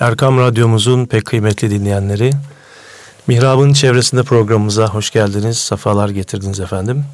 [0.00, 2.30] Erkam Radyomuzun pek kıymetli dinleyenleri,
[3.26, 7.04] Mihrab'ın çevresinde programımıza hoş geldiniz, safalar getirdiniz efendim.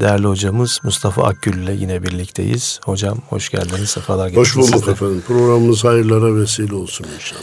[0.00, 2.80] Değerli hocamız Mustafa Akgül ile yine birlikteyiz.
[2.84, 4.48] Hocam hoş geldiniz, sefalar getirdiniz.
[4.48, 4.90] Hoş bulduk sizde.
[4.90, 5.22] efendim.
[5.26, 7.42] Programımız hayırlara vesile olsun inşallah.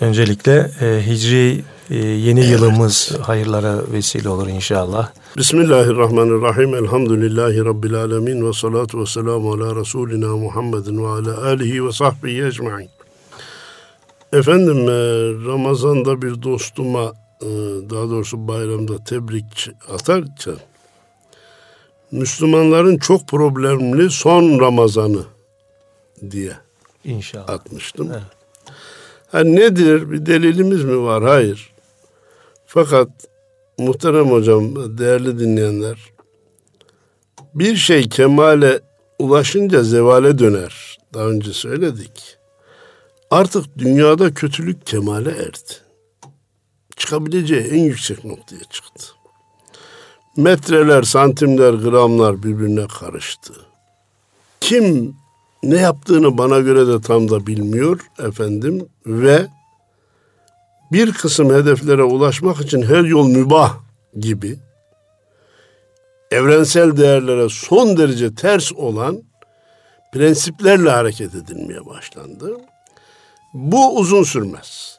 [0.00, 2.50] Öncelikle e, Hicri e, yeni evet.
[2.50, 5.08] yılımız hayırlara vesile olur inşallah.
[5.36, 6.74] Bismillahirrahmanirrahim.
[6.74, 12.44] Elhamdülillahi Rabbil alemin ve salatu ve selamu ala Resulina Muhammedin ve ala alihi ve sahbihi
[12.44, 12.88] ecma'in.
[14.32, 14.92] Efendim e,
[15.48, 17.46] Ramazan'da bir dostuma e,
[17.90, 20.56] daha doğrusu bayramda tebrik atarken
[22.10, 25.24] Müslümanların çok problemli son Ramazanı
[26.30, 26.52] diye
[27.04, 27.48] İnşallah.
[27.48, 28.08] atmıştım.
[28.12, 28.22] Evet.
[29.32, 30.10] Ha, nedir?
[30.10, 31.22] Bir delilimiz mi var?
[31.24, 31.72] Hayır.
[32.66, 33.08] Fakat
[33.78, 35.98] muhterem hocam, değerli dinleyenler,
[37.54, 38.80] bir şey kemale
[39.18, 40.98] ulaşınca zevale döner.
[41.14, 42.37] Daha önce söyledik.
[43.30, 45.72] Artık dünyada kötülük kemale erdi.
[46.96, 49.06] Çıkabileceği en yüksek noktaya çıktı.
[50.36, 53.54] Metreler, santimler, gramlar birbirine karıştı.
[54.60, 55.16] Kim
[55.62, 59.46] ne yaptığını bana göre de tam da bilmiyor efendim ve
[60.92, 63.74] bir kısım hedeflere ulaşmak için her yol mübah
[64.18, 64.58] gibi
[66.30, 69.22] evrensel değerlere son derece ters olan
[70.12, 72.56] prensiplerle hareket edilmeye başlandı.
[73.54, 74.98] Bu uzun sürmez.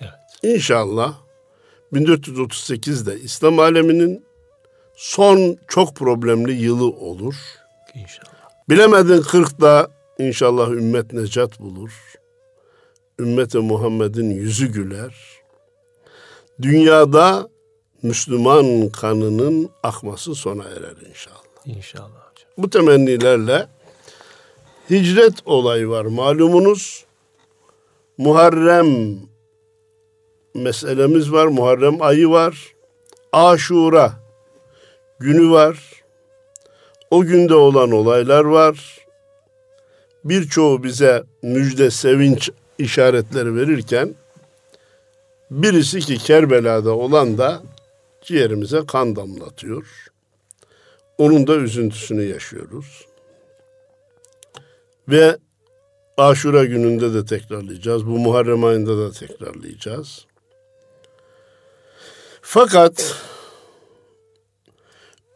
[0.00, 0.54] Evet.
[0.54, 1.14] İnşallah
[1.92, 4.24] 1438'de İslam aleminin
[4.96, 7.34] son çok problemli yılı olur.
[7.94, 8.36] İnşallah.
[8.68, 11.90] Bilemedin 40'da inşallah ümmet necat bulur.
[13.18, 15.14] Ümmete Muhammed'in yüzü güler.
[16.62, 17.48] Dünyada
[18.02, 21.36] Müslüman kanının akması sona erer inşallah.
[21.64, 22.50] İnşallah hocam.
[22.58, 23.66] Bu temennilerle
[24.90, 27.05] hicret olayı var malumunuz.
[28.18, 29.18] Muharrem
[30.54, 31.46] meselemiz var.
[31.46, 32.74] Muharrem ayı var.
[33.32, 34.12] Aşura
[35.18, 36.02] günü var.
[37.10, 39.06] O günde olan olaylar var.
[40.24, 44.14] Birçoğu bize müjde, sevinç işaretleri verirken
[45.50, 47.62] birisi ki Kerbela'da olan da
[48.22, 49.86] ciğerimize kan damlatıyor.
[51.18, 53.06] Onun da üzüntüsünü yaşıyoruz.
[55.08, 55.36] Ve
[56.16, 58.06] Aşura gününde de tekrarlayacağız.
[58.06, 60.26] Bu Muharrem ayında da tekrarlayacağız.
[62.42, 63.14] Fakat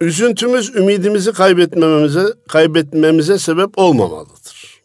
[0.01, 4.81] üzüntümüz ümidimizi kaybetmemize kaybetmemize sebep olmamalıdır.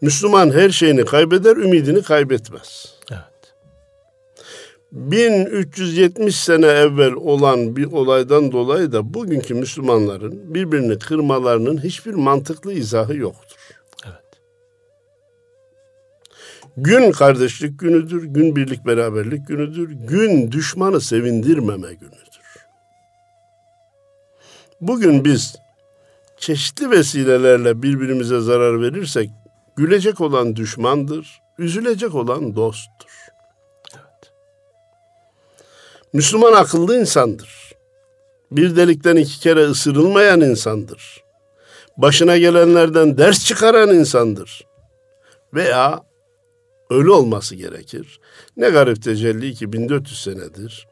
[0.00, 2.98] Müslüman her şeyini kaybeder, ümidini kaybetmez.
[3.10, 3.22] Evet.
[4.92, 13.16] 1370 sene evvel olan bir olaydan dolayı da bugünkü Müslümanların birbirini kırmalarının hiçbir mantıklı izahı
[13.16, 13.61] yoktur.
[16.76, 22.66] Gün kardeşlik günüdür, gün birlik beraberlik günüdür, gün düşmanı sevindirmeme günüdür.
[24.80, 25.56] Bugün biz
[26.36, 29.30] çeşitli vesilelerle birbirimize zarar verirsek
[29.76, 33.10] gülecek olan düşmandır, üzülecek olan dosttur.
[33.94, 34.32] Evet.
[36.12, 37.72] Müslüman akıllı insandır.
[38.50, 41.22] Bir delikten iki kere ısırılmayan insandır.
[41.96, 44.66] Başına gelenlerden ders çıkaran insandır.
[45.54, 46.11] Veya
[46.92, 48.20] Öyle olması gerekir.
[48.56, 50.88] Ne garip tecelli ki 1400 senedir.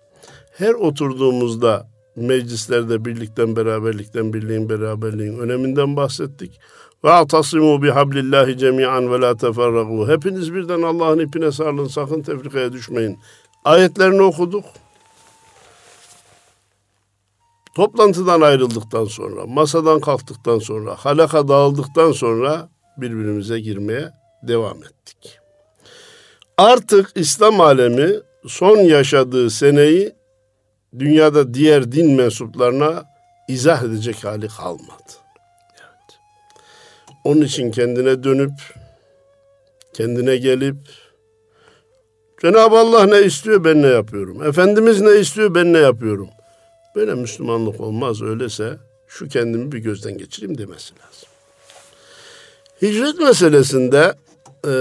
[0.53, 6.61] Her oturduğumuzda meclislerde birlikten, beraberlikten, birliğin, beraberliğin öneminden bahsettik.
[7.05, 10.09] Ve atasimu bihablillahi cemian ve la teferragu.
[10.09, 13.19] Hepiniz birden Allah'ın ipine sarılın, sakın tefrikaya düşmeyin.
[13.65, 14.65] Ayetlerini okuduk.
[17.75, 24.11] Toplantıdan ayrıldıktan sonra, masadan kalktıktan sonra, halaka dağıldıktan sonra birbirimize girmeye
[24.43, 25.40] devam ettik.
[26.61, 30.13] Artık İslam alemi son yaşadığı seneyi
[30.99, 33.05] dünyada diğer din mensuplarına
[33.49, 35.13] izah edecek hali kalmadı.
[35.75, 36.19] Evet.
[37.25, 38.53] Onun için kendine dönüp,
[39.93, 40.77] kendine gelip,
[42.43, 44.43] Cenab-ı Allah ne istiyor ben ne yapıyorum.
[44.43, 46.29] Efendimiz ne istiyor ben ne yapıyorum.
[46.97, 48.79] Böyle Müslümanlık olmaz öylese
[49.09, 51.29] şu kendimi bir gözden geçireyim demesi lazım.
[52.83, 54.15] Hicret meselesinde
[54.67, 54.73] e,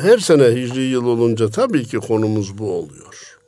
[0.00, 3.38] her sene hicri yıl olunca tabii ki konumuz bu oluyor.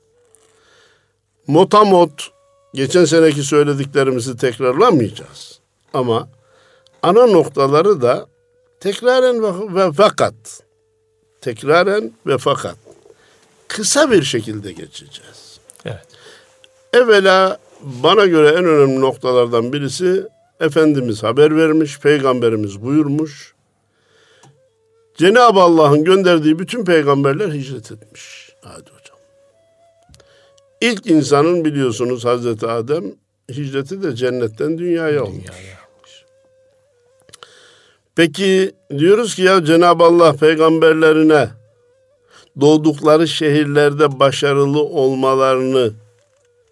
[1.46, 2.31] Motamot
[2.75, 5.60] geçen seneki söylediklerimizi tekrarlamayacağız.
[5.94, 6.28] Ama
[7.02, 8.26] ana noktaları da
[8.81, 10.62] tekraren ve, ve fakat
[11.40, 12.76] tekraren ve fakat
[13.69, 15.60] kısa bir şekilde geçeceğiz.
[15.84, 16.06] Evet.
[16.93, 20.26] Evvela bana göre en önemli noktalardan birisi
[20.60, 23.56] Efendimiz haber vermiş, Peygamberimiz buyurmuş
[25.16, 28.52] Cenab-ı Allah'ın gönderdiği bütün peygamberler hicret etmiş.
[28.62, 29.18] Hadi hocam.
[30.80, 33.04] İlk insanın biliyorsunuz Hazreti Adem
[33.50, 35.46] hicreti de cennetten dünyaya olmuş.
[35.46, 35.76] Dünyaya.
[38.16, 41.48] Peki diyoruz ki ya Cenab-ı Allah peygamberlerine
[42.60, 45.92] doğdukları şehirlerde başarılı olmalarını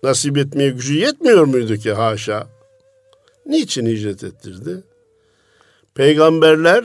[0.02, 2.46] nasip etmeye gücü yetmiyor muydu ki haşa?
[3.46, 4.84] Niçin hicret ettirdi?
[5.94, 6.84] Peygamberler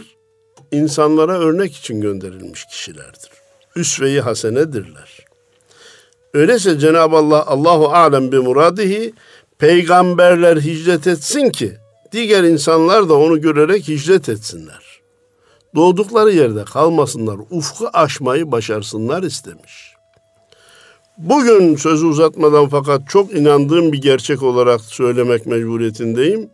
[0.72, 3.30] insanlara örnek için gönderilmiş kişilerdir.
[3.76, 5.26] Üsve-i hasenedirler.
[6.34, 9.14] Öyleyse Cenab-ı Allah Allahu alem bi muradihi
[9.58, 11.78] peygamberler hicret etsin ki
[12.12, 15.00] diğer insanlar da onu görerek hicret etsinler.
[15.76, 19.94] Doğdukları yerde kalmasınlar, ufku aşmayı başarsınlar istemiş.
[21.18, 26.50] Bugün sözü uzatmadan fakat çok inandığım bir gerçek olarak söylemek mecburiyetindeyim.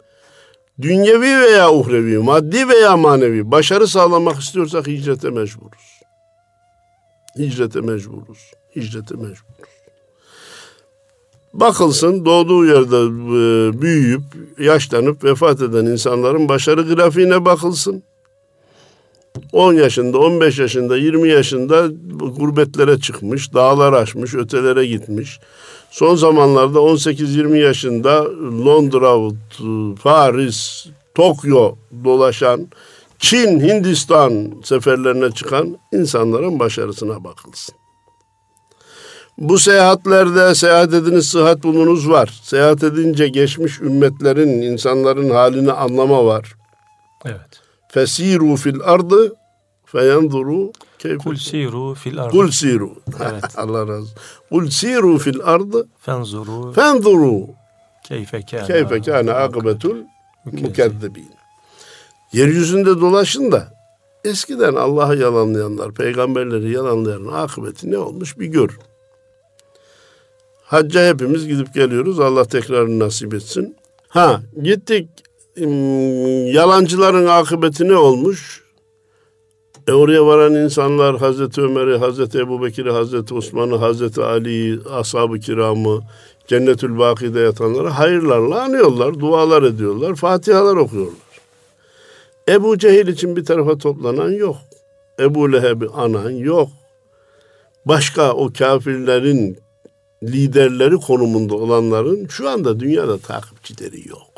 [0.82, 6.02] Dünyevi veya uhrevi, maddi veya manevi başarı sağlamak istiyorsak hicrete mecburuz.
[7.38, 8.52] Hicrete mecburuz.
[8.76, 9.76] Hicrete mecburuz.
[11.54, 14.22] Bakılsın doğduğu yerde e, büyüyüp,
[14.60, 18.04] yaşlanıp vefat eden insanların başarı grafiğine bakılsın.
[19.52, 21.88] 10 yaşında, 15 yaşında, 20 yaşında
[22.38, 25.40] gurbetlere çıkmış, dağlar aşmış, ötelere gitmiş.
[25.96, 28.24] Son zamanlarda 18-20 yaşında
[28.66, 29.36] Londra,
[30.04, 32.68] Paris, Tokyo dolaşan,
[33.20, 37.76] Çin, Hindistan seferlerine çıkan insanların başarısına bakılsın.
[39.38, 42.40] Bu seyahatlerde seyahat ediniz sıhhat bulunuz var.
[42.44, 46.56] Seyahat edince geçmiş ümmetlerin, insanların halini anlama var.
[47.26, 47.62] Evet.
[47.90, 49.36] Fesiru fil ardı
[49.86, 50.72] feyenzuru
[51.08, 51.24] keyfe.
[51.24, 52.32] Kul siru fil ardı.
[52.32, 52.92] Kul siru.
[53.32, 53.44] Evet.
[53.58, 54.16] Allah razı olsun.
[54.50, 56.74] Kul siru fil ardı fenzuru.
[56.74, 57.48] Fenzuru.
[58.04, 58.68] Keyfe kâne.
[58.68, 59.98] Keyfe kâne akıbetul
[60.46, 61.30] mükezzebin.
[62.34, 63.74] Yeryüzünde dolaşın da
[64.24, 68.80] eskiden Allah'ı yalanlayanlar, peygamberleri yalanlayanın akıbeti ne olmuş bir gör.
[70.64, 72.20] Hacca hepimiz gidip geliyoruz.
[72.20, 73.78] Allah tekrarını nasip etsin.
[74.08, 75.10] Ha gittik
[76.54, 78.65] yalancıların akıbeti ne olmuş?
[79.88, 86.02] E oraya varan insanlar Hazreti Ömer'i, Hazreti Ebu Bekir'i, Hazreti Osman'ı, Hazreti Ali'yi, ashab-ı kiramı,
[86.48, 91.16] Cennetül Baki'de yatanları hayırlarla anıyorlar, dualar ediyorlar, fatihalar okuyorlar.
[92.50, 94.58] Ebu Cehil için bir tarafa toplanan yok.
[95.20, 96.70] Ebu Leheb'i anan yok.
[97.86, 99.58] Başka o kafirlerin
[100.24, 104.35] liderleri konumunda olanların şu anda dünyada takipçileri yok.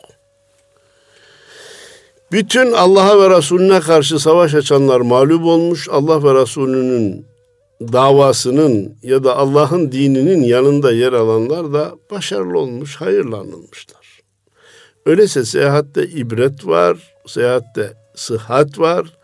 [2.32, 5.90] Bütün Allah'a ve Resulüne karşı savaş açanlar mağlup olmuş.
[5.90, 7.26] Allah ve Resulünün
[7.82, 14.20] davasının ya da Allah'ın dininin yanında yer alanlar da başarılı olmuş, hayırlanılmışlar.
[15.06, 16.98] Öyleyse seyahatte ibret var,
[17.28, 19.18] seyahatte sıhhat var,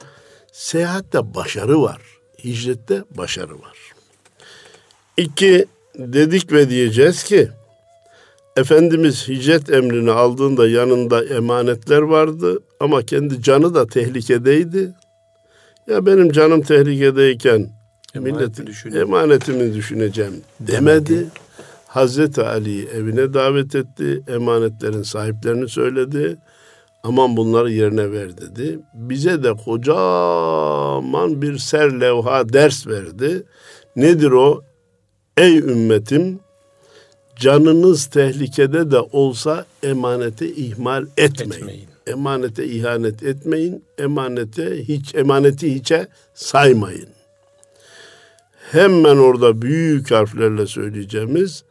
[0.51, 2.01] seyahatte başarı var,
[2.43, 3.77] hicrette başarı var.
[5.17, 5.65] İki,
[5.95, 7.49] dedik ve diyeceğiz ki
[8.57, 14.93] Efendimiz hicret emrini aldığında yanında emanetler vardı ama kendi canı da tehlikedeydi.
[15.87, 17.69] Ya benim canım tehlikedeyken
[18.15, 21.27] milletin emanetimi düşüneceğim demedi.
[21.87, 24.23] Hazreti Ali evine davet etti.
[24.27, 26.37] Emanetlerin sahiplerini söyledi.
[27.03, 28.79] Aman bunları yerine ver dedi.
[28.93, 33.43] Bize de kocaman bir ser levha ders verdi.
[33.95, 34.61] Nedir o?
[35.37, 36.39] Ey ümmetim
[37.35, 41.51] canınız tehlikede de olsa emanete ihmal etmeyin.
[41.53, 41.92] etmeyin.
[42.07, 43.83] Emanete ihanet etmeyin.
[43.97, 47.09] Emanete hiç emaneti hiçe saymayın.
[48.71, 51.63] Hemen orada büyük harflerle söyleyeceğimiz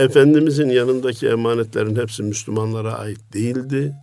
[0.00, 3.94] Efendimizin yanındaki emanetlerin hepsi Müslümanlara ait değildi.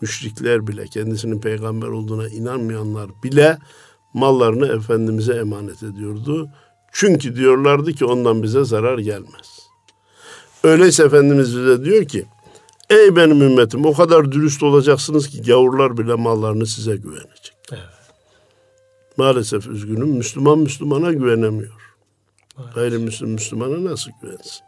[0.00, 3.58] Müşrikler bile kendisinin peygamber olduğuna inanmayanlar bile
[4.14, 6.48] mallarını Efendimiz'e emanet ediyordu.
[6.92, 9.60] Çünkü diyorlardı ki ondan bize zarar gelmez.
[10.64, 12.26] Öyleyse Efendimiz bize diyor ki
[12.90, 17.54] Ey benim ümmetim o kadar dürüst olacaksınız ki gavurlar bile mallarını size güvenecek.
[17.72, 17.82] Evet.
[19.16, 21.94] Maalesef üzgünüm Müslüman Müslümana güvenemiyor.
[22.56, 22.74] Maalesef.
[22.74, 24.60] Gayrimüslim Müslümana nasıl güvensin?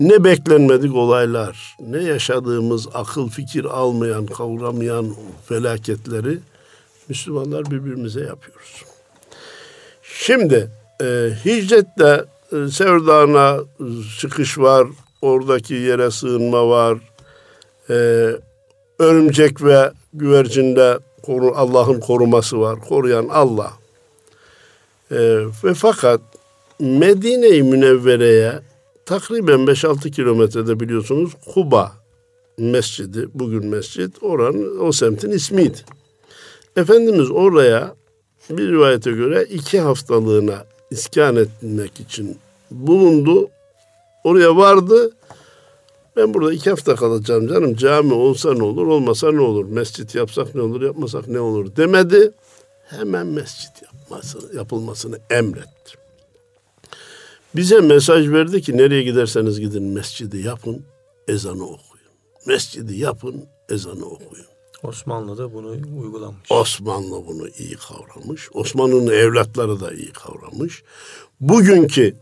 [0.00, 5.14] Ne beklenmedik olaylar, ne yaşadığımız akıl fikir almayan, kavramayan
[5.48, 6.38] felaketleri
[7.08, 8.84] Müslümanlar birbirimize yapıyoruz.
[10.02, 13.58] Şimdi e, hicrette e, Sevdağ'ına
[14.18, 14.86] çıkış var,
[15.22, 16.98] oradaki yere sığınma var.
[17.90, 17.94] E,
[18.98, 23.72] örümcek ve güvercinde koru, Allah'ın koruması var, koruyan Allah.
[25.10, 25.16] E,
[25.64, 26.20] ve fakat
[26.80, 28.52] Medine-i Münevvere'ye
[29.06, 31.92] takriben 5-6 kilometrede biliyorsunuz Kuba
[32.58, 35.78] Mescidi, bugün mescid, oranın o semtin ismiydi.
[36.76, 37.94] Efendimiz oraya
[38.50, 42.36] bir rivayete göre iki haftalığına iskan etmek için
[42.70, 43.50] bulundu.
[44.24, 45.10] Oraya vardı.
[46.16, 47.76] Ben burada iki hafta kalacağım canım.
[47.76, 49.64] Cami olsa ne olur, olmasa ne olur?
[49.64, 52.32] Mescit yapsak ne olur, yapmasak ne olur demedi.
[52.84, 55.92] Hemen mescit yapması, yapılmasını emretti.
[57.56, 60.82] Bize mesaj verdi ki nereye giderseniz gidin mescidi yapın,
[61.28, 62.06] ezanı okuyun.
[62.46, 64.46] Mescidi yapın, ezanı okuyun.
[64.82, 65.68] Osmanlı da bunu
[66.00, 66.50] uygulamış.
[66.50, 68.48] Osmanlı bunu iyi kavramış.
[68.54, 70.82] Osmanlı'nın evlatları da iyi kavramış.
[71.40, 72.16] Bugünkü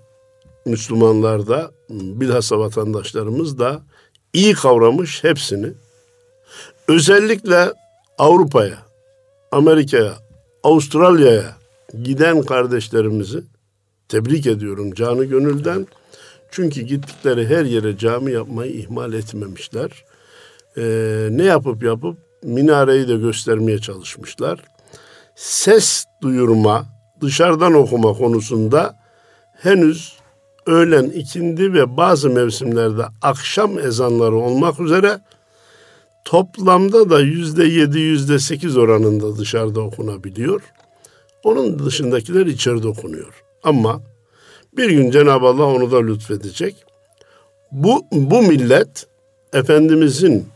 [0.67, 3.83] Müslümanlar da bilhassa vatandaşlarımız da
[4.33, 5.73] iyi kavramış hepsini.
[6.89, 7.73] Özellikle
[8.19, 8.79] Avrupa'ya,
[9.53, 10.15] Amerika'ya,
[10.63, 11.57] Avustralya'ya
[12.03, 13.43] giden kardeşlerimizi
[14.09, 15.87] tebrik ediyorum canı gönülden.
[16.51, 20.05] Çünkü gittikleri her yere cami yapmayı ihmal etmemişler.
[20.77, 24.65] Ee, ne yapıp yapıp minareyi de göstermeye çalışmışlar.
[25.37, 26.87] Ses duyurma,
[27.21, 28.99] dışarıdan okuma konusunda
[29.53, 30.20] henüz
[30.67, 35.21] öğlen, ikindi ve bazı mevsimlerde akşam ezanları olmak üzere
[36.25, 40.63] toplamda da yüzde yedi, yüzde sekiz oranında dışarıda okunabiliyor.
[41.45, 43.43] Onun dışındakiler içeride okunuyor.
[43.63, 44.03] Ama
[44.77, 46.77] bir gün Cenab-ı Allah onu da lütfedecek.
[47.73, 49.07] Bu, bu millet
[49.53, 50.49] Efendimizin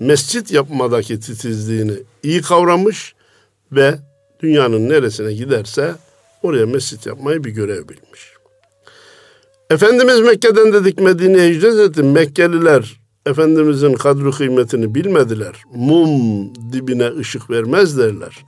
[0.00, 1.92] mescit yapmadaki titizliğini
[2.22, 3.14] iyi kavramış
[3.72, 3.94] ve
[4.40, 5.94] dünyanın neresine giderse
[6.42, 8.33] oraya mescit yapmayı bir görev bilmiş.
[9.74, 12.02] Efendimiz Mekke'den dedik Medine'ye hicret etti.
[12.02, 15.62] Mekkeliler Efendimizin kadru kıymetini bilmediler.
[15.74, 18.44] Mum dibine ışık vermez derler.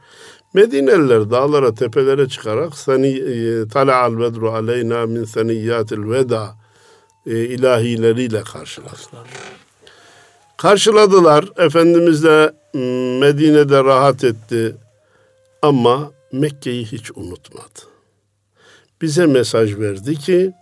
[0.54, 6.56] Medineliler dağlara tepelere çıkarak seni e, tala'al bedru aleyna min seniyyatil veda
[7.26, 9.28] e, ilahileriyle karşılaştılar.
[10.56, 11.44] Karşıladılar.
[11.56, 12.52] Efendimiz de
[13.20, 14.76] Medine'de rahat etti.
[15.62, 17.80] Ama Mekke'yi hiç unutmadı.
[19.02, 20.52] Bize mesaj verdi ki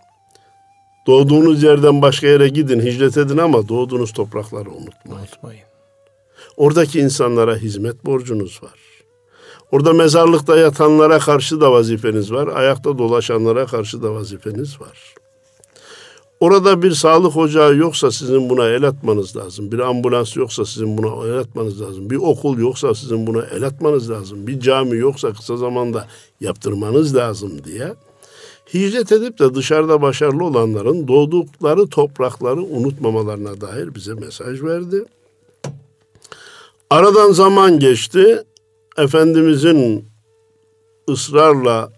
[1.07, 5.19] doğduğunuz yerden başka yere gidin, hicret edin ama doğduğunuz toprakları unutmayın.
[5.21, 5.65] unutmayın.
[6.57, 8.79] Oradaki insanlara hizmet borcunuz var.
[9.71, 12.47] Orada mezarlıkta yatanlara karşı da vazifeniz var.
[12.47, 15.15] Ayakta dolaşanlara karşı da vazifeniz var.
[16.39, 19.71] Orada bir sağlık ocağı yoksa sizin buna el atmanız lazım.
[19.71, 22.09] Bir ambulans yoksa sizin buna el atmanız lazım.
[22.09, 24.47] Bir okul yoksa sizin buna el atmanız lazım.
[24.47, 26.07] Bir cami yoksa kısa zamanda
[26.41, 27.93] yaptırmanız lazım diye.
[28.73, 35.05] Hicret edip de dışarıda başarılı olanların doğdukları toprakları unutmamalarına dair bize mesaj verdi.
[36.89, 38.43] Aradan zaman geçti.
[38.97, 40.05] Efendimizin
[41.09, 41.91] ısrarla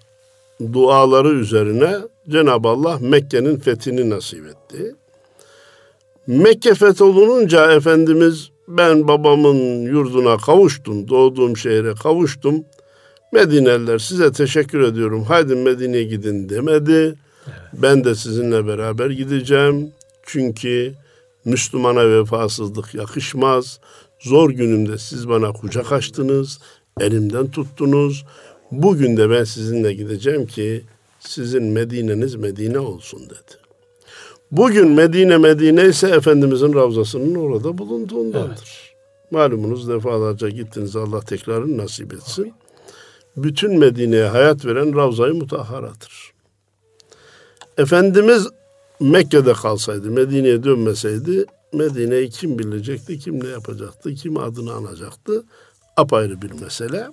[0.73, 1.95] duaları üzerine
[2.29, 4.95] Cenab-ı Allah Mekke'nin fethini nasip etti.
[6.27, 12.65] Mekke fetholununca Efendimiz ben babamın yurduna kavuştum, doğduğum şehre kavuştum.
[13.31, 15.23] Medineliler size teşekkür ediyorum.
[15.23, 16.91] Haydi Medine'ye gidin demedi.
[17.47, 17.57] Evet.
[17.73, 19.91] Ben de sizinle beraber gideceğim.
[20.23, 20.93] Çünkü
[21.45, 23.79] Müslümana vefasızlık yakışmaz.
[24.19, 26.59] Zor günümde siz bana kucak açtınız,
[26.99, 28.25] elimden tuttunuz.
[28.71, 30.83] Bugün de ben sizinle gideceğim ki
[31.19, 33.57] sizin Medine'niz Medine olsun dedi.
[34.51, 38.47] Bugün Medine Medine ise Efendimizin Ravzası'nın orada bulunduğundandır.
[38.47, 39.31] Evet.
[39.31, 42.41] Malumunuz defalarca gittiniz Allah tekrarını nasip etsin.
[42.41, 42.66] Amin.
[43.37, 46.33] Bütün Medine'ye hayat veren Ravza-i Mutahharadır.
[47.77, 48.47] Efendimiz
[48.99, 55.43] Mekke'de kalsaydı, Medine'ye dönmeseydi Medine'yi kim bilecekti, kim ne yapacaktı, kim adını anacaktı
[55.97, 57.07] apayrı bir mesele.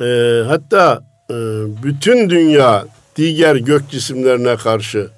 [0.00, 1.34] Ee, hatta e,
[1.82, 5.10] bütün dünya diğer gök cisimlerine karşı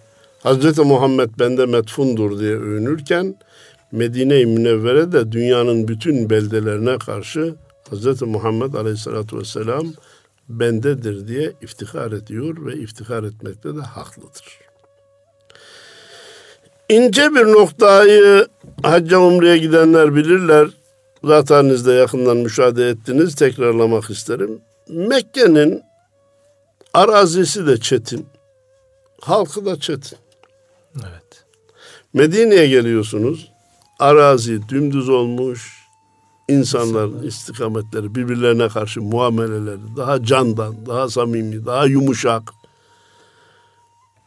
[0.43, 3.37] Hazreti Muhammed bende metfundur diye övünürken
[3.93, 7.55] Medine-i Münevvere de dünyanın bütün beldelerine karşı
[7.95, 9.87] Hazreti Muhammed Aleyhisselatü Vesselam
[10.49, 14.59] bendedir diye iftihar ediyor ve iftihar etmekte de haklıdır.
[16.89, 18.47] İnce bir noktayı
[18.83, 20.69] hacca umreye gidenler bilirler.
[21.25, 23.35] Zaten de yakından müşahede ettiniz.
[23.35, 24.61] Tekrarlamak isterim.
[24.89, 25.83] Mekke'nin
[26.95, 28.27] arazisi de çetin.
[29.21, 30.19] Halkı da çetin.
[30.97, 31.45] Evet.
[32.13, 33.53] Medine'ye geliyorsunuz.
[33.99, 35.84] Arazi dümdüz olmuş.
[36.49, 37.25] İnsanlar İnsanlar.
[37.25, 42.43] istikametleri birbirlerine karşı muameleleri daha candan, daha samimi, daha yumuşak.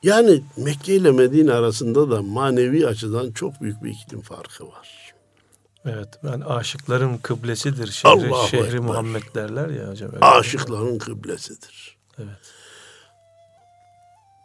[0.03, 5.13] Yani Mekke ile Medine arasında da manevi açıdan çok büyük bir iklim farkı var.
[5.85, 8.79] Evet ben aşıkların kıblesidir şehri, Allahu şehri.
[8.79, 10.11] Muhammed derler ya hocam.
[10.21, 11.97] Aşıkların kıblesidir.
[12.19, 12.56] Evet.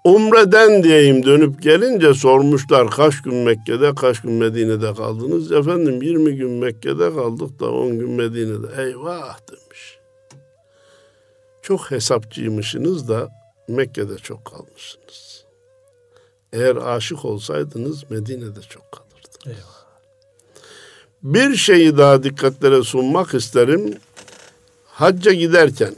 [0.05, 5.53] Umreden diyeyim dönüp gelince sormuşlar kaç gün Mekke'de kaç gün Medine'de kaldınız.
[5.53, 8.83] Efendim 20 gün Mekke'de kaldık da 10 gün Medine'de.
[8.83, 9.99] Eyvah demiş.
[11.63, 13.29] çok hesapçıymışsınız da
[13.69, 15.45] Mekke'de çok kalmışsınız.
[16.53, 19.47] Eğer aşık olsaydınız Medine'de çok kalırdınız.
[19.47, 19.83] Eyvallah.
[21.23, 23.95] Bir şeyi daha dikkatlere sunmak isterim.
[24.85, 25.95] Hacca giderken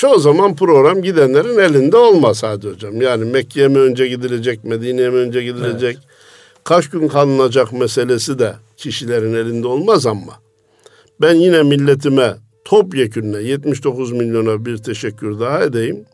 [0.00, 3.02] çoğu zaman program gidenlerin elinde olmaz hadi hocam.
[3.02, 6.08] Yani Mekke'ye mi önce gidilecek, Medine'ye mi önce gidilecek, evet.
[6.64, 10.32] kaç gün kalınacak meselesi de kişilerin elinde olmaz ama
[11.20, 16.04] ben yine milletime topyekünle 79 milyona bir teşekkür daha edeyim.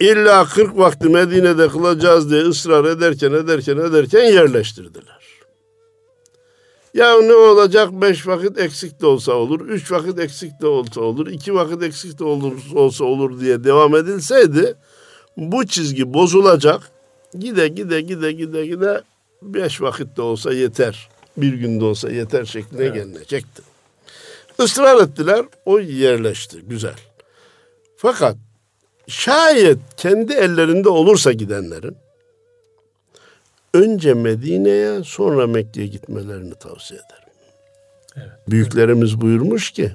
[0.00, 5.19] İlla 40 vakti Medine'de kılacağız diye ısrar ederken ederken ederken yerleştirdiler.
[6.94, 11.26] Ya ne olacak beş vakit eksik de olsa olur, üç vakit eksik de olsa olur,
[11.26, 14.74] iki vakit eksik de olur, olsa olur diye devam edilseydi
[15.36, 16.90] bu çizgi bozulacak.
[17.38, 19.02] Gide gide gide gide gide
[19.42, 22.94] beş vakit de olsa yeter, bir günde olsa yeter şekline evet.
[22.94, 23.62] gelinecekti.
[24.62, 26.96] Israr ettiler, o yerleşti, güzel.
[27.96, 28.36] Fakat
[29.08, 31.96] şayet kendi ellerinde olursa gidenlerin
[33.74, 37.34] önce Medine'ye sonra Mekke'ye gitmelerini tavsiye ederim.
[38.16, 38.48] Evet.
[38.48, 39.92] Büyüklerimiz buyurmuş ki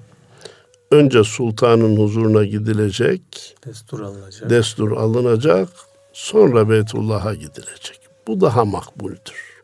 [0.92, 4.50] önce sultanın huzuruna gidilecek, destur alınacak.
[4.50, 5.70] Destur alınacak,
[6.14, 8.00] sonra Beytullah'a gidilecek.
[8.28, 9.56] Bu daha makbuldür.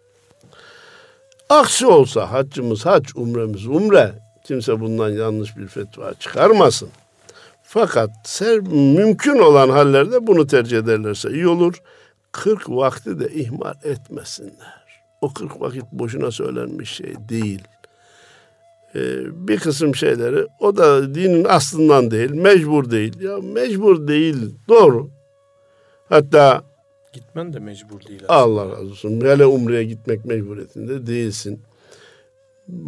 [1.50, 4.14] Aksi olsa haccımız hac, umremiz umre.
[4.46, 6.90] Kimse bundan yanlış bir fetva çıkarmasın.
[7.64, 11.82] Fakat ser, mümkün olan hallerde bunu tercih ederlerse iyi olur.
[12.32, 14.82] 40 vakti de ihmal etmesinler.
[15.22, 17.64] O 40 vakit boşuna söylenmiş şey değil.
[18.96, 23.22] Ee, bir kısım şeyleri o da dinin aslından değil, mecbur değil.
[23.22, 25.10] Ya mecbur değil, doğru.
[26.10, 26.64] Hatta
[27.14, 28.22] gitmen de mecbur değil.
[28.28, 28.34] Aslında.
[28.34, 29.22] Allah razı olsun.
[29.22, 31.62] Hele umreye gitmek mecburiyetinde değilsin.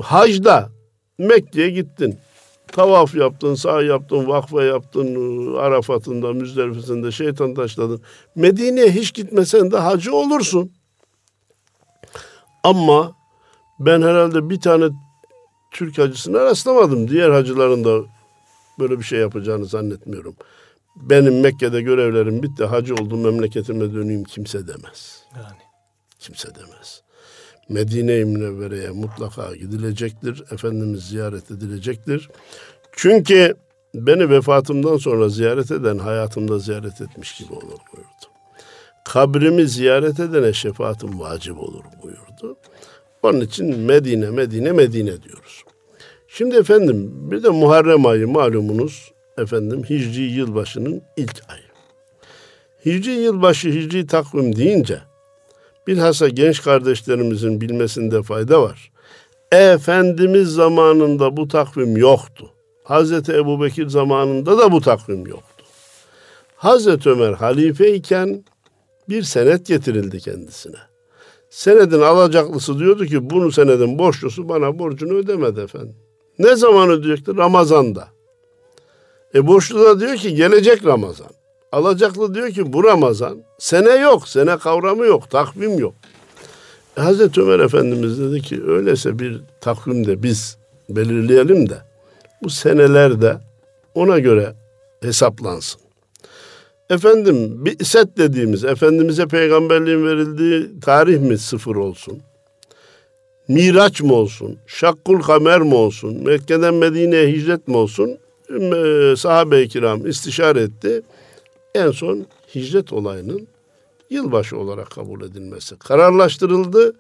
[0.01, 0.69] Hacda
[1.17, 2.17] Mekke'ye gittin.
[2.73, 8.01] Tavaf yaptın, sağ yaptın, vakfa yaptın, Arafat'ında, Müzdelife'sinde şeytan taşladın.
[8.35, 10.71] Medine'ye hiç gitmesen de hacı olursun.
[12.63, 13.15] Ama
[13.79, 14.89] ben herhalde bir tane
[15.71, 17.07] Türk hacısına rastlamadım.
[17.07, 17.99] Diğer hacıların da
[18.79, 20.35] böyle bir şey yapacağını zannetmiyorum.
[20.95, 25.23] Benim Mekke'de görevlerim bitti, hacı oldum, memleketime döneyim kimse demez.
[25.35, 25.63] Yani.
[26.19, 27.02] Kimse demez.
[27.69, 30.43] Medine-i Münevvere'ye mutlaka gidilecektir.
[30.51, 32.29] Efendimiz ziyaret edilecektir.
[32.91, 33.55] Çünkü
[33.95, 38.25] beni vefatımdan sonra ziyaret eden hayatımda ziyaret etmiş gibi olur buyurdu.
[39.05, 42.57] Kabrimi ziyaret edene şefaatim vacip olur buyurdu.
[43.23, 45.63] Onun için Medine, Medine, Medine diyoruz.
[46.27, 51.63] Şimdi efendim bir de Muharrem ayı malumunuz efendim Hicri yılbaşının ilk ayı.
[52.85, 54.99] Hicri yılbaşı Hicri takvim deyince
[55.87, 58.91] bilhassa genç kardeşlerimizin bilmesinde fayda var.
[59.51, 62.49] Efendimiz zamanında bu takvim yoktu.
[62.83, 65.65] Hazreti Ebu Bekir zamanında da bu takvim yoktu.
[66.55, 68.43] Hazreti Ömer halife iken
[69.09, 70.77] bir senet getirildi kendisine.
[71.49, 75.95] Senedin alacaklısı diyordu ki bunu senedin borçlusu bana borcunu ödemedi efendim.
[76.39, 77.37] Ne zaman ödeyecekti?
[77.37, 78.07] Ramazan'da.
[79.35, 81.42] E borçlu da diyor ki gelecek Ramazan.
[81.73, 83.37] Alacaklı diyor ki bu Ramazan.
[83.59, 85.93] Sene yok, sene kavramı yok, takvim yok.
[86.97, 90.57] E Hazreti Ömer Efendimiz dedi ki öyleyse bir takvim de biz
[90.89, 91.77] belirleyelim de
[92.43, 93.37] bu senelerde
[93.95, 94.53] ona göre
[95.01, 95.81] hesaplansın.
[96.89, 102.19] Efendim bir set dediğimiz Efendimiz'e peygamberliğin verildiği tarih mi sıfır olsun?
[103.47, 104.57] Miraç mı olsun?
[104.67, 106.23] Şakkul kamer mi olsun?
[106.23, 108.17] Mekke'den Medine'ye hicret mi olsun?
[109.17, 111.01] Sahabe-i kiram istişare etti.
[111.75, 113.47] En son hicret olayının
[114.09, 116.95] yılbaşı olarak kabul edilmesi kararlaştırıldı.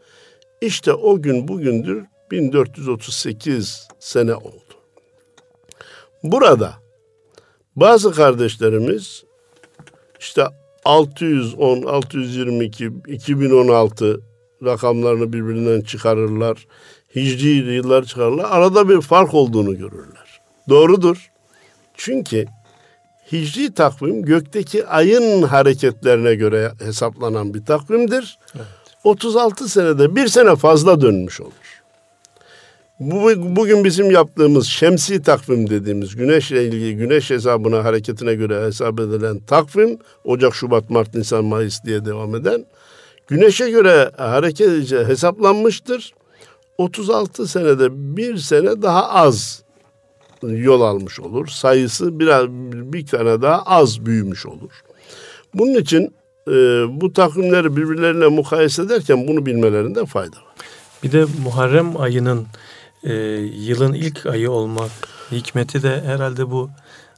[0.61, 4.73] İşte o gün bugündür 1438 sene oldu.
[6.23, 6.73] Burada
[7.75, 9.23] bazı kardeşlerimiz
[10.19, 10.43] işte
[10.85, 14.21] 610, 622, 2016
[14.65, 16.67] rakamlarını birbirinden çıkarırlar.
[17.15, 18.45] Hicri yıllar çıkarırlar.
[18.49, 20.41] Arada bir fark olduğunu görürler.
[20.69, 21.31] Doğrudur.
[21.93, 22.45] Çünkü
[23.31, 28.39] hicri takvim gökteki ayın hareketlerine göre hesaplanan bir takvimdir.
[28.55, 28.65] Evet.
[29.03, 31.83] 36 senede bir sene fazla dönmüş olur.
[32.99, 39.39] Bu, bugün bizim yaptığımız şemsi takvim dediğimiz güneşle ilgili güneş hesabına hareketine göre hesap edilen
[39.39, 42.65] takvim Ocak, Şubat, Mart, Nisan, Mayıs diye devam eden
[43.27, 46.13] güneşe göre hareket hesaplanmıştır.
[46.77, 49.62] 36 senede bir sene daha az
[50.49, 51.47] yol almış olur.
[51.47, 52.47] Sayısı biraz
[52.93, 54.71] bir tane daha az büyümüş olur.
[55.53, 56.13] Bunun için
[56.47, 56.51] e,
[57.01, 60.55] bu takvimleri birbirlerine mukayese ederken bunu bilmelerinde fayda var.
[61.03, 62.45] Bir de Muharrem ayının
[63.03, 64.91] e, yılın ilk ayı olmak
[65.31, 66.69] hikmeti de herhalde bu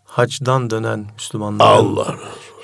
[0.05, 2.15] hacdan dönen Müslümanlar Allah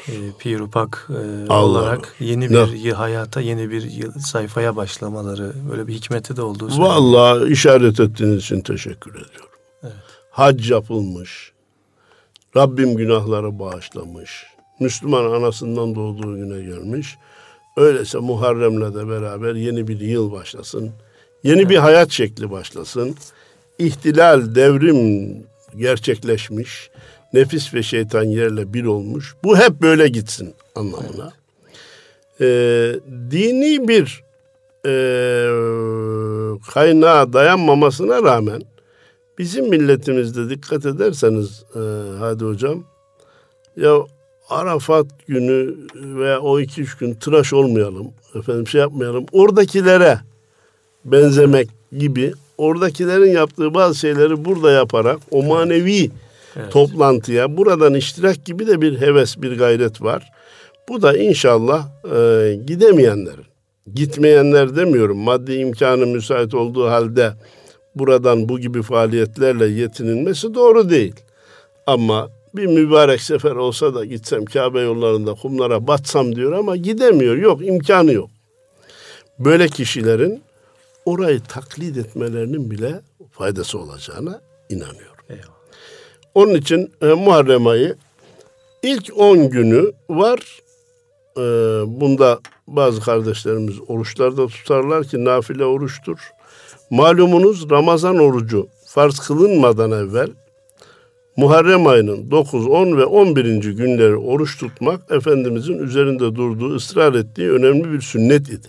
[0.07, 2.91] e, pirupak e, olarak yeni bir ne?
[2.91, 6.95] hayata, yeni bir sayfaya başlamaları böyle bir hikmeti de olduğu söyleniyor.
[6.95, 9.49] Vallahi işaret ettiğiniz için teşekkür ediyorum.
[9.83, 9.93] Evet.
[10.31, 11.51] Hac yapılmış.
[12.55, 14.45] Rabbim günahları bağışlamış.
[14.79, 17.17] Müslüman anasından doğduğu güne gelmiş.
[17.77, 20.91] Öyleyse Muharrem'le de beraber yeni bir yıl başlasın.
[21.43, 23.15] Yeni bir hayat şekli başlasın.
[23.79, 25.43] İhtilal, devrim
[25.77, 26.89] gerçekleşmiş
[27.33, 29.35] nefis ve şeytan yerle bir olmuş.
[29.43, 31.33] Bu hep böyle gitsin anlamına.
[32.41, 32.95] Ee,
[33.31, 34.23] dini bir
[34.85, 34.93] e,
[36.73, 38.61] kaynağa dayanmamasına rağmen
[39.41, 41.79] bizim milletimizde dikkat ederseniz e,
[42.19, 42.83] hadi hocam
[43.77, 43.97] ya
[44.49, 50.19] Arafat günü veya o iki üç gün tıraş olmayalım efendim şey yapmayalım oradakilere
[51.05, 56.11] benzemek gibi oradakilerin yaptığı bazı şeyleri burada yaparak o manevi
[56.55, 56.71] evet.
[56.71, 60.31] toplantıya buradan iştirak gibi de bir heves, bir gayret var.
[60.89, 63.45] Bu da inşallah e, gidemeyenlerin,
[63.93, 67.33] gitmeyenler demiyorum maddi imkanı müsait olduğu halde
[67.95, 71.15] buradan bu gibi faaliyetlerle yetinilmesi doğru değil.
[71.87, 77.37] Ama bir mübarek sefer olsa da gitsem Kabe yollarında kumlara batsam diyor ama gidemiyor.
[77.37, 78.29] Yok imkanı yok.
[79.39, 80.43] Böyle kişilerin
[81.05, 83.01] orayı taklit etmelerinin bile
[83.31, 85.25] faydası olacağına inanıyorum.
[85.29, 85.61] Eyvallah.
[86.35, 87.95] Onun için e, Muharrem ayı
[88.83, 90.61] ilk 10 günü var.
[91.37, 91.41] E,
[92.01, 96.31] bunda bazı kardeşlerimiz oruçlarda tutarlar ki nafile oruçtur.
[96.91, 100.29] Malumunuz Ramazan orucu farz kılınmadan evvel
[101.37, 103.63] Muharrem ayının 9, 10 ve 11.
[103.63, 108.67] günleri oruç tutmak Efendimizin üzerinde durduğu, ısrar ettiği önemli bir sünnet idi.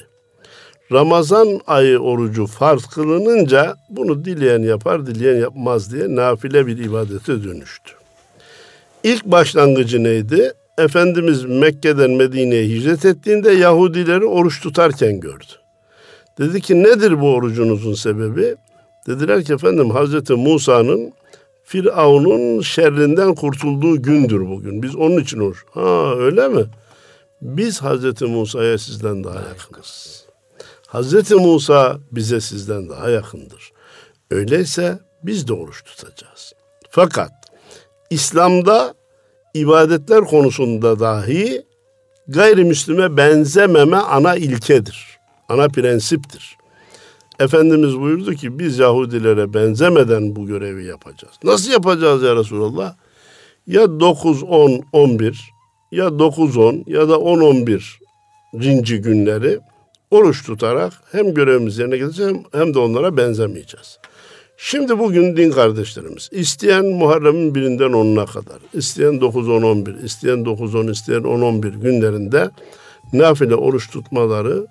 [0.93, 7.93] Ramazan ayı orucu farz kılınınca bunu dileyen yapar, dileyen yapmaz diye nafile bir ibadete dönüştü.
[9.05, 10.53] İlk başlangıcı neydi?
[10.79, 15.62] Efendimiz Mekke'den Medine'ye hicret ettiğinde Yahudileri oruç tutarken gördü.
[16.39, 18.57] Dedi ki nedir bu orucunuzun sebebi?
[19.07, 21.13] Dediler ki efendim Hazreti Musa'nın
[21.65, 24.83] Firavun'un şerrinden kurtulduğu gündür bugün.
[24.83, 25.59] Biz onun için oruç.
[25.71, 26.65] Ha öyle mi?
[27.43, 30.25] Biz Hazreti Musa'ya sizden daha yakınız.
[30.87, 33.73] Hazreti Musa bize sizden daha yakındır.
[34.31, 36.53] Öyleyse biz de oruç tutacağız.
[36.91, 37.33] Fakat
[38.11, 38.95] İslam'da
[39.55, 41.67] ibadetler konusunda dahi
[42.29, 45.12] gayrimüslime benzememe ana ilkedir.
[45.53, 46.57] Ana prensiptir.
[47.41, 51.35] Efendimiz buyurdu ki biz Yahudilere benzemeden bu görevi yapacağız.
[51.45, 52.95] Nasıl yapacağız ya Resulallah?
[53.67, 55.51] Ya 9, 10, 11
[55.93, 57.99] ya 9, 10 ya da 10, 11
[58.55, 59.61] rinci günleri
[60.11, 63.99] oruç tutarak hem görevimizi yerine getireceğiz hem de onlara benzemeyeceğiz.
[64.57, 71.81] Şimdi bugün din kardeşlerimiz isteyen Muharrem'in birinden onuna kadar, isteyen 9-10-11, isteyen 9-10, isteyen 10-11
[71.81, 72.51] günlerinde
[73.13, 74.67] nafile oruç tutmaları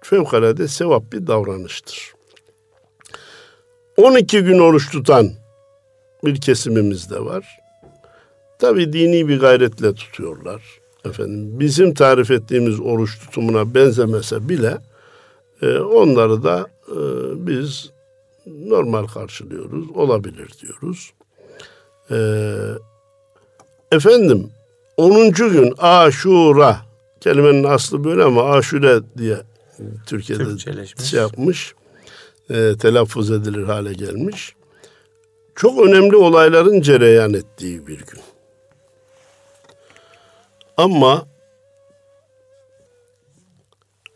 [0.00, 2.12] fevkalade sevap bir davranıştır.
[3.96, 5.30] 12 gün oruç tutan
[6.24, 7.58] bir kesimimiz de var.
[8.58, 14.78] Tabi dini bir gayretle tutuyorlar efendim bizim tarif ettiğimiz oruç tutumuna benzemese bile
[15.62, 16.96] e, onları da e,
[17.46, 17.90] biz
[18.46, 19.90] normal karşılıyoruz.
[19.94, 21.12] Olabilir diyoruz.
[22.10, 22.18] E,
[23.92, 24.50] efendim
[24.96, 25.30] 10.
[25.30, 26.76] gün Aşura
[27.20, 29.36] kelimenin aslı böyle ama Aşure diye
[30.06, 31.74] Türkiye'de şey yapmış.
[32.50, 34.54] E, telaffuz edilir hale gelmiş.
[35.54, 38.20] Çok önemli olayların cereyan ettiği bir gün.
[40.76, 41.26] Ama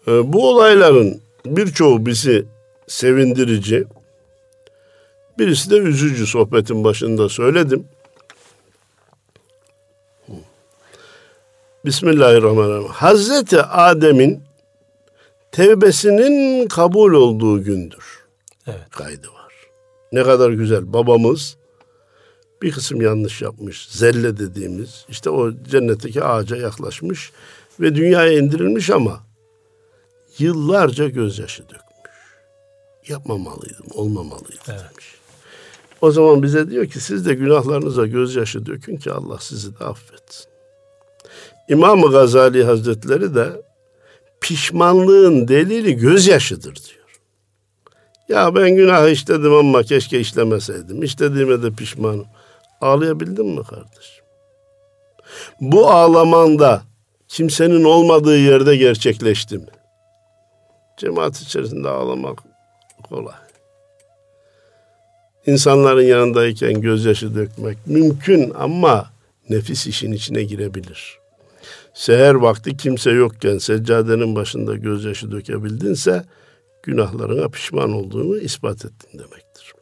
[0.06, 2.46] e, bu olayların birçoğu bizi
[2.86, 3.84] sevindirici,
[5.38, 7.84] birisi de üzücü sohbetin başında söyledim.
[11.84, 12.88] Bismillahirrahmanirrahim.
[12.88, 14.42] Hazreti Adem'in
[15.54, 18.24] tevbesinin kabul olduğu gündür.
[18.66, 18.90] Evet.
[18.90, 19.52] Kaydı var.
[20.12, 20.92] Ne kadar güzel.
[20.92, 21.56] Babamız
[22.62, 23.88] bir kısım yanlış yapmış.
[23.90, 27.32] Zelle dediğimiz işte o cennetteki ağaca yaklaşmış
[27.80, 29.22] ve dünyaya indirilmiş ama
[30.38, 31.84] yıllarca gözyaşı dökmüş.
[33.08, 34.80] Yapmamalıydım, olmamalıydım evet.
[34.80, 35.14] demiş.
[36.00, 40.46] O zaman bize diyor ki siz de günahlarınıza gözyaşı dökün ki Allah sizi de affetsin.
[41.68, 43.62] İmam-ı Gazali Hazretleri de
[44.44, 47.20] pişmanlığın delili gözyaşıdır diyor.
[48.28, 51.02] Ya ben günah işledim ama keşke işlemeseydim.
[51.02, 52.26] İşlediğime de pişmanım.
[52.80, 54.24] Ağlayabildin mi kardeşim?
[55.60, 56.82] Bu ağlamanda
[57.28, 59.66] kimsenin olmadığı yerde gerçekleşti mi?
[60.96, 62.38] Cemaat içerisinde ağlamak
[63.08, 63.34] kolay.
[65.46, 69.10] İnsanların yanındayken gözyaşı dökmek mümkün ama
[69.50, 71.23] nefis işin içine girebilir.
[71.94, 76.24] Seher vakti kimse yokken seccadenin başında gözyaşı dökebildinse
[76.82, 79.72] günahlarına pişman olduğunu ispat ettin demektir.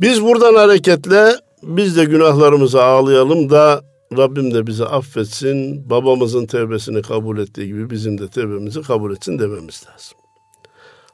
[0.00, 3.82] Biz buradan hareketle biz de günahlarımızı ağlayalım da
[4.16, 9.84] Rabbim de bizi affetsin, babamızın tevbesini kabul ettiği gibi bizim de tevbemizi kabul etsin dememiz
[9.92, 10.18] lazım.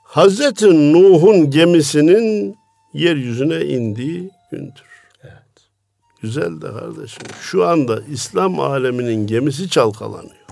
[0.03, 2.57] Hazreti Nuh'un gemisinin
[2.93, 4.96] yeryüzüne indiği gündür.
[6.23, 7.23] Güzel de kardeşim.
[7.41, 10.47] Şu anda İslam aleminin gemisi çalkalanıyor.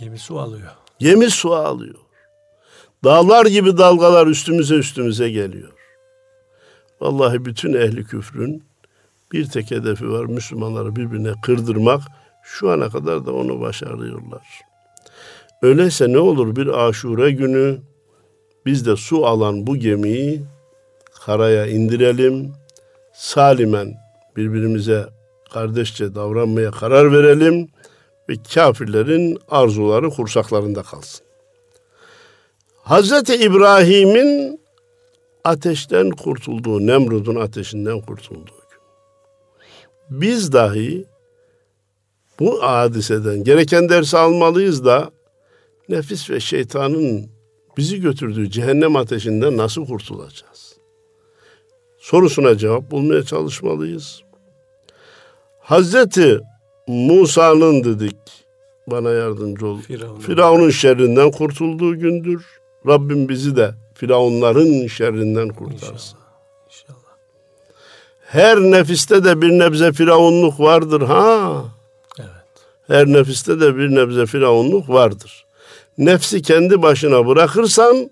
[0.00, 0.70] Gemi su alıyor.
[0.98, 1.94] Gemi su alıyor.
[3.04, 5.72] Dağlar gibi dalgalar üstümüze üstümüze geliyor.
[7.00, 8.62] Vallahi bütün ehli küfrün
[9.32, 10.24] bir tek hedefi var.
[10.24, 12.02] Müslümanları birbirine kırdırmak.
[12.44, 14.60] Şu ana kadar da onu başarıyorlar.
[15.62, 17.78] Öyleyse ne olur bir aşure günü
[18.66, 20.42] biz de su alan bu gemiyi
[21.26, 22.52] karaya indirelim.
[23.12, 24.05] Salimen
[24.36, 25.08] birbirimize
[25.52, 27.68] kardeşçe davranmaya karar verelim
[28.28, 31.26] ve kafirlerin arzuları kursaklarında kalsın.
[32.82, 34.60] Hazreti İbrahim'in
[35.44, 38.80] ateşten kurtulduğu, Nemrud'un ateşinden kurtulduğu gün.
[40.10, 41.04] Biz dahi
[42.40, 45.10] bu hadiseden gereken dersi almalıyız da
[45.88, 47.30] nefis ve şeytanın
[47.76, 50.76] bizi götürdüğü cehennem ateşinden nasıl kurtulacağız?
[51.98, 54.25] Sorusuna cevap bulmaya çalışmalıyız.
[55.66, 56.40] Hazreti
[56.86, 58.16] Musa'nın dedik
[58.86, 59.80] bana yardımcı ol.
[59.80, 62.46] Firavun'un Firavun şerrinden kurtulduğu gündür.
[62.86, 65.94] Rabbim bizi de Firavunların şerrinden kurtarsın.
[65.94, 66.26] İnşallah.
[66.66, 67.16] İnşallah.
[68.26, 71.64] Her nefiste de bir nebze firavunluk vardır ha.
[72.18, 72.28] Evet.
[72.86, 75.46] Her nefiste de bir nebze firavunluk vardır.
[75.98, 78.10] Nefsi kendi başına bırakırsan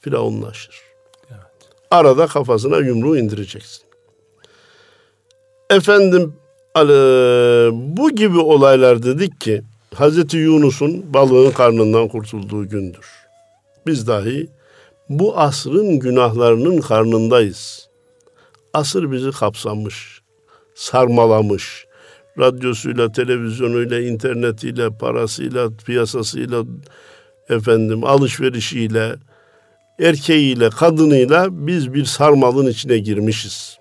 [0.00, 0.82] firavunlaşır.
[1.30, 1.70] Evet.
[1.90, 3.84] Arada kafasına yumruğu indireceksin.
[5.70, 6.34] Efendim
[7.72, 9.62] bu gibi olaylar dedik ki
[9.94, 13.06] Hazreti Yunus'un balığın karnından kurtulduğu gündür.
[13.86, 14.48] Biz dahi
[15.08, 17.88] bu asrın günahlarının karnındayız.
[18.72, 20.20] Asır bizi kapsamış,
[20.74, 21.86] sarmalamış.
[22.38, 26.64] Radyosuyla, televizyonuyla, internetiyle, parasıyla, piyasasıyla,
[27.48, 29.16] efendim alışverişiyle,
[30.00, 33.78] erkeğiyle, kadınıyla biz bir sarmalın içine girmişiz.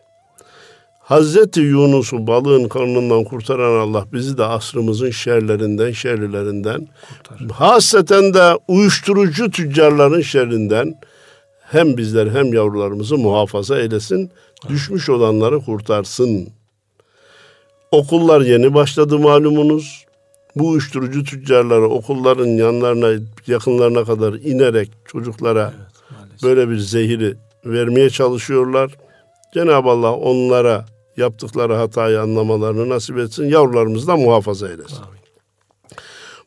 [1.04, 6.88] Hazreti Yunus'u balığın karnından kurtaran Allah bizi de asrımızın şerlerinden, şerlilerinden,
[7.30, 7.58] Kurtar.
[7.58, 10.96] hasreten de uyuşturucu tüccarların şerrinden
[11.62, 14.32] hem bizler hem yavrularımızı muhafaza eylesin,
[14.70, 16.48] düşmüş olanları kurtarsın.
[17.92, 20.06] Okullar yeni başladı malumunuz.
[20.56, 27.36] Bu uyuşturucu tüccarları okulların yanlarına, yakınlarına kadar inerek çocuklara evet, böyle bir zehiri
[27.66, 28.92] vermeye çalışıyorlar.
[29.54, 30.86] Cenab-ı Allah onlara
[31.18, 33.46] yaptıkları hatayı anlamalarını nasip etsin.
[33.46, 34.96] Yavrularımızı da muhafaza eylesin.
[34.96, 35.24] Amin.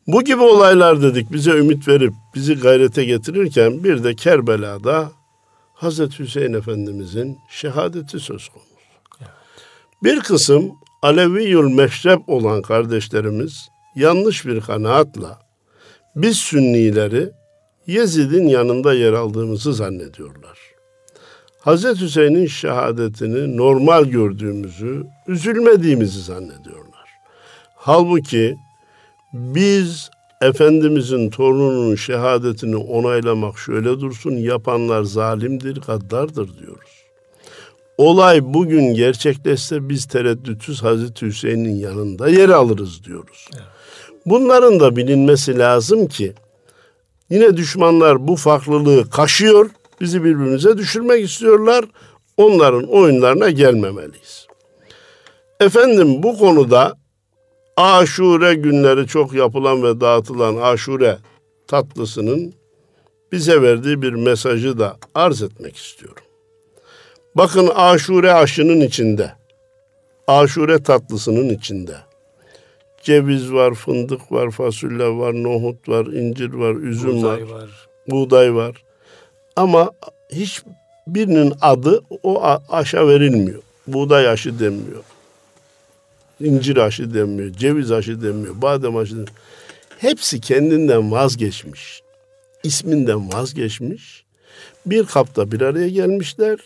[0.06, 5.10] Bu gibi olaylar dedik bize ümit verip bizi gayrete getirirken bir de Kerbela'da
[5.74, 8.70] Hazreti Hüseyin Efendimizin şehadeti söz konusu.
[9.20, 9.30] Evet.
[10.02, 15.38] Bir kısım Aleviyül Meşrep olan kardeşlerimiz yanlış bir kanaatla
[16.16, 17.30] biz Sünnileri
[17.86, 20.75] Yezid'in yanında yer aldığımızı zannediyorlar.
[21.66, 27.08] Hazreti Hüseyin'in şehadetini normal gördüğümüzü, üzülmediğimizi zannediyorlar.
[27.76, 28.56] Halbuki
[29.32, 30.10] biz
[30.42, 36.90] Efendimizin torununun şehadetini onaylamak şöyle dursun, yapanlar zalimdir, gaddardır diyoruz.
[37.98, 43.48] Olay bugün gerçekleşse biz tereddütsüz Hazreti Hüseyin'in yanında yer alırız diyoruz.
[44.26, 46.32] Bunların da bilinmesi lazım ki
[47.30, 51.84] yine düşmanlar bu farklılığı kaşıyor, bizi birbirimize düşürmek istiyorlar.
[52.36, 54.46] Onların oyunlarına gelmemeliyiz.
[55.60, 56.94] Efendim bu konuda
[57.76, 61.18] aşure günleri çok yapılan ve dağıtılan aşure
[61.66, 62.54] tatlısının
[63.32, 66.22] bize verdiği bir mesajı da arz etmek istiyorum.
[67.34, 69.32] Bakın aşure aşının içinde,
[70.26, 71.96] aşure tatlısının içinde
[73.02, 78.54] ceviz var, fındık var, fasulye var, nohut var, incir var, üzüm buğday var, var, buğday
[78.54, 78.85] var.
[79.56, 79.90] Ama
[80.32, 80.62] hiç
[81.06, 83.62] birinin adı o aşa verilmiyor.
[83.86, 85.04] Buğday aşı denmiyor.
[86.40, 87.52] İncir aşı denmiyor.
[87.52, 88.62] Ceviz aşı denmiyor.
[88.62, 89.36] Badem aşı denmiyor.
[89.98, 92.02] Hepsi kendinden vazgeçmiş.
[92.62, 94.24] isminden vazgeçmiş.
[94.86, 96.58] Bir kapta bir araya gelmişler.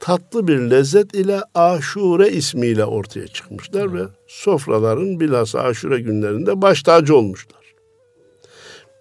[0.00, 7.16] Tatlı bir lezzet ile aşure ismiyle ortaya çıkmışlar ve sofraların bilhassa aşure günlerinde baş tacı
[7.16, 7.63] olmuşlar.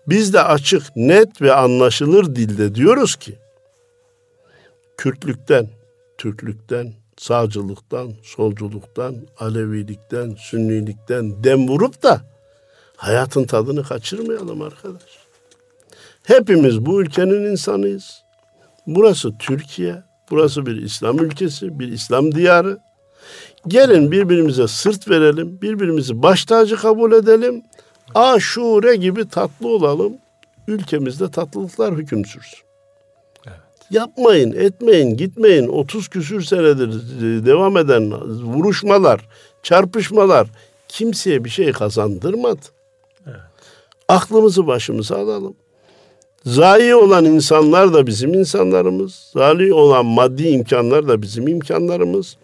[0.07, 3.37] Biz de açık, net ve anlaşılır dilde diyoruz ki
[4.97, 5.69] Kürtlükten,
[6.17, 12.21] Türklükten, sağcılıktan, solculuktan, Alevilikten, Sünnilikten dem vurup da
[12.95, 15.23] hayatın tadını kaçırmayalım arkadaş.
[16.23, 18.23] Hepimiz bu ülkenin insanıyız.
[18.87, 22.79] Burası Türkiye, burası bir İslam ülkesi, bir İslam diyarı.
[23.67, 27.63] Gelin birbirimize sırt verelim, birbirimizi baş tacı kabul edelim.
[28.15, 30.13] Aşure gibi tatlı olalım.
[30.67, 32.59] Ülkemizde tatlılıklar hüküm sürsün.
[33.89, 35.67] Yapmayın, etmeyin, gitmeyin.
[35.67, 36.91] 30 küsür senedir
[37.45, 38.11] devam eden
[38.53, 39.21] vuruşmalar,
[39.63, 40.47] çarpışmalar
[40.87, 42.61] kimseye bir şey kazandırmadı.
[43.27, 43.37] Evet.
[44.07, 45.55] Aklımızı başımıza alalım.
[46.45, 49.31] Zayi olan insanlar da bizim insanlarımız.
[49.33, 52.37] Zayi olan maddi imkanlar da bizim imkanlarımız.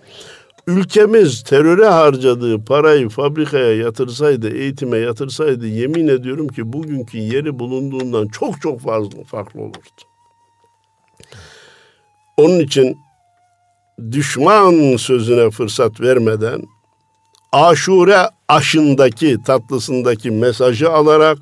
[0.70, 8.62] Ülkemiz teröre harcadığı parayı fabrikaya yatırsaydı, eğitime yatırsaydı yemin ediyorum ki bugünkü yeri bulunduğundan çok
[8.62, 9.80] çok fazla farklı olurdu.
[12.38, 12.98] Onun için
[14.12, 16.62] düşman sözüne fırsat vermeden
[17.52, 21.38] aşure aşındaki tatlısındaki mesajı alarak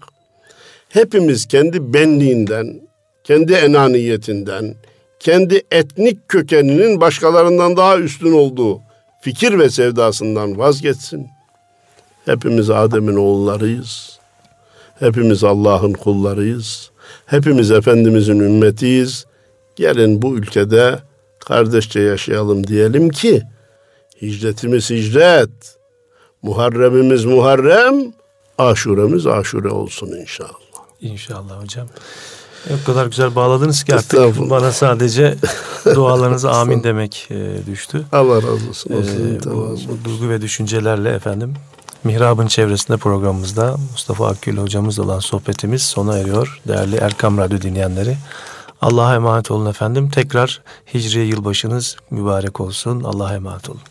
[0.89, 2.81] hepimiz kendi benliğinden,
[3.23, 4.75] kendi enaniyetinden,
[5.19, 8.87] kendi etnik kökeninin başkalarından daha üstün olduğu
[9.21, 11.27] fikir ve sevdasından vazgeçsin.
[12.25, 14.19] Hepimiz Adem'in oğullarıyız.
[14.99, 16.91] Hepimiz Allah'ın kullarıyız.
[17.25, 19.25] Hepimiz Efendimizin ümmetiyiz.
[19.75, 20.99] Gelin bu ülkede
[21.39, 23.43] kardeşçe yaşayalım diyelim ki
[24.21, 25.77] hicretimiz hicret,
[26.41, 28.13] Muharremimiz Muharrem,
[28.58, 30.51] Aşuremiz Aşure olsun inşallah.
[31.01, 31.88] İnşallah hocam.
[32.73, 35.36] O kadar güzel bağladınız ki artık bana sadece
[35.86, 38.06] dualarınıza amin demek e, düştü.
[38.12, 38.91] Allah razı olsun.
[38.91, 41.53] Ee, bu, bu duygu ve düşüncelerle efendim
[42.03, 46.62] Mihrab'ın çevresinde programımızda Mustafa Akgül hocamızla olan sohbetimiz sona eriyor.
[46.67, 48.17] Değerli Erkam Radyo dinleyenleri.
[48.82, 50.10] Allah'a emanet olun efendim.
[50.10, 50.62] Tekrar
[50.93, 53.03] Hicri yılbaşınız mübarek olsun.
[53.03, 53.82] Allah'a emanet olun.